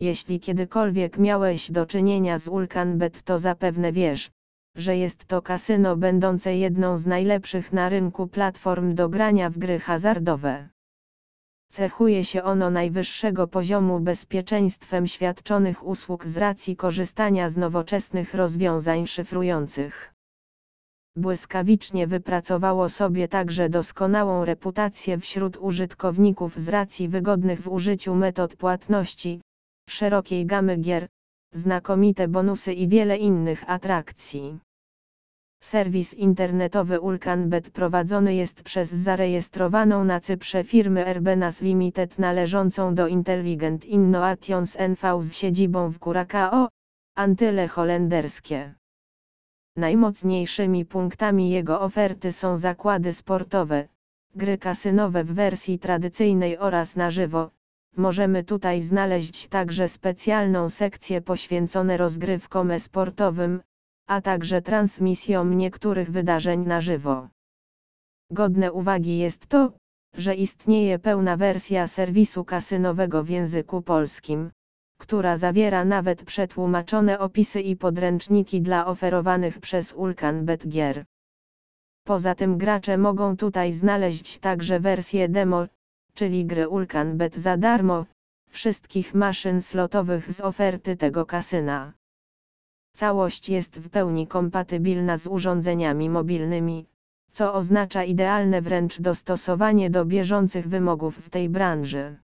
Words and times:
Jeśli 0.00 0.40
kiedykolwiek 0.40 1.18
miałeś 1.18 1.70
do 1.70 1.86
czynienia 1.86 2.38
z 2.38 2.48
Ulcanbet 2.48 3.24
to 3.24 3.38
zapewne 3.38 3.92
wiesz, 3.92 4.30
że 4.76 4.96
jest 4.96 5.26
to 5.26 5.42
kasyno 5.42 5.96
będące 5.96 6.56
jedną 6.56 6.98
z 6.98 7.06
najlepszych 7.06 7.72
na 7.72 7.88
rynku 7.88 8.26
platform 8.26 8.94
do 8.94 9.08
grania 9.08 9.50
w 9.50 9.58
gry 9.58 9.78
hazardowe. 9.78 10.68
Cechuje 11.72 12.24
się 12.24 12.42
ono 12.42 12.70
najwyższego 12.70 13.46
poziomu 13.46 14.00
bezpieczeństwem 14.00 15.08
świadczonych 15.08 15.86
usług 15.86 16.26
z 16.26 16.36
racji 16.36 16.76
korzystania 16.76 17.50
z 17.50 17.56
nowoczesnych 17.56 18.34
rozwiązań 18.34 19.06
szyfrujących. 19.06 20.14
Błyskawicznie 21.16 22.06
wypracowało 22.06 22.90
sobie 22.90 23.28
także 23.28 23.68
doskonałą 23.68 24.44
reputację 24.44 25.18
wśród 25.18 25.56
użytkowników 25.56 26.56
z 26.56 26.68
racji 26.68 27.08
wygodnych 27.08 27.62
w 27.62 27.68
użyciu 27.68 28.14
metod 28.14 28.56
płatności, 28.56 29.40
szerokiej 29.90 30.46
gamy 30.46 30.76
gier, 30.76 31.08
znakomite 31.52 32.28
bonusy 32.28 32.72
i 32.72 32.88
wiele 32.88 33.16
innych 33.16 33.70
atrakcji. 33.70 34.58
Serwis 35.70 36.14
internetowy 36.14 37.00
Ulcanbet 37.00 37.70
prowadzony 37.70 38.34
jest 38.34 38.62
przez 38.62 38.90
zarejestrowaną 38.90 40.04
na 40.04 40.20
Cyprze 40.20 40.64
firmę 40.64 41.06
Erbenas 41.06 41.60
Limited 41.60 42.18
należącą 42.18 42.94
do 42.94 43.06
Intelligent 43.06 43.84
Innovations 43.84 44.70
NV 44.78 45.22
z 45.22 45.32
siedzibą 45.32 45.90
w 45.90 45.98
Curacao, 45.98 46.68
Antyle 47.16 47.68
holenderskie. 47.68 48.74
Najmocniejszymi 49.76 50.84
punktami 50.84 51.50
jego 51.50 51.80
oferty 51.80 52.32
są 52.40 52.58
zakłady 52.58 53.14
sportowe, 53.14 53.88
gry 54.34 54.58
kasynowe 54.58 55.24
w 55.24 55.34
wersji 55.34 55.78
tradycyjnej 55.78 56.58
oraz 56.58 56.96
na 56.96 57.10
żywo. 57.10 57.50
Możemy 57.96 58.44
tutaj 58.44 58.88
znaleźć 58.88 59.48
także 59.48 59.88
specjalną 59.88 60.70
sekcję 60.70 61.20
poświęconą 61.20 61.96
rozgrywkom 61.96 62.80
sportowym, 62.86 63.62
a 64.06 64.20
także 64.20 64.62
transmisjom 64.62 65.58
niektórych 65.58 66.10
wydarzeń 66.10 66.66
na 66.66 66.80
żywo. 66.80 67.28
Godne 68.30 68.72
uwagi 68.72 69.18
jest 69.18 69.46
to, 69.46 69.72
że 70.14 70.34
istnieje 70.34 70.98
pełna 70.98 71.36
wersja 71.36 71.88
serwisu 71.88 72.44
kasynowego 72.44 73.24
w 73.24 73.28
języku 73.28 73.82
polskim, 73.82 74.50
która 74.98 75.38
zawiera 75.38 75.84
nawet 75.84 76.24
przetłumaczone 76.24 77.18
opisy 77.18 77.60
i 77.60 77.76
podręczniki 77.76 78.62
dla 78.62 78.86
oferowanych 78.86 79.60
przez 79.60 79.92
Ulcanbet 79.92 80.68
gier. 80.68 81.04
Poza 82.04 82.34
tym 82.34 82.58
gracze 82.58 82.98
mogą 82.98 83.36
tutaj 83.36 83.78
znaleźć 83.78 84.38
także 84.40 84.80
wersję 84.80 85.28
demo, 85.28 85.66
czyli 86.18 86.44
gry 86.44 86.68
Ulcanbet 86.68 87.36
za 87.36 87.56
darmo, 87.56 88.04
wszystkich 88.50 89.14
maszyn 89.14 89.62
slotowych 89.62 90.32
z 90.36 90.40
oferty 90.40 90.96
tego 90.96 91.26
kasyna. 91.26 91.92
Całość 92.96 93.48
jest 93.48 93.78
w 93.78 93.90
pełni 93.90 94.26
kompatybilna 94.26 95.18
z 95.18 95.26
urządzeniami 95.26 96.10
mobilnymi, 96.10 96.86
co 97.34 97.54
oznacza 97.54 98.04
idealne 98.04 98.62
wręcz 98.62 99.00
dostosowanie 99.00 99.90
do 99.90 100.04
bieżących 100.04 100.68
wymogów 100.68 101.16
w 101.26 101.30
tej 101.30 101.48
branży. 101.48 102.16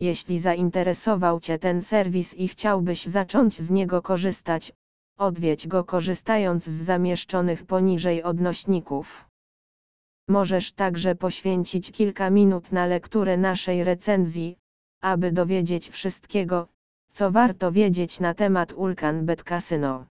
Jeśli 0.00 0.40
zainteresował 0.40 1.40
Cię 1.40 1.58
ten 1.58 1.82
serwis 1.82 2.34
i 2.34 2.48
chciałbyś 2.48 3.06
zacząć 3.06 3.62
z 3.62 3.70
niego 3.70 4.02
korzystać, 4.02 4.72
odwiedź 5.18 5.68
go 5.68 5.84
korzystając 5.84 6.64
z 6.64 6.86
zamieszczonych 6.86 7.66
poniżej 7.66 8.22
odnośników. 8.22 9.27
Możesz 10.28 10.72
także 10.72 11.14
poświęcić 11.14 11.92
kilka 11.92 12.30
minut 12.30 12.72
na 12.72 12.86
lekturę 12.86 13.36
naszej 13.36 13.84
recenzji, 13.84 14.56
aby 15.00 15.32
dowiedzieć 15.32 15.90
wszystkiego, 15.90 16.68
co 17.14 17.30
warto 17.30 17.72
wiedzieć 17.72 18.20
na 18.20 18.34
temat 18.34 18.72
Ulcan 18.72 19.26
Bet 19.26 19.44
Casino. 19.44 20.04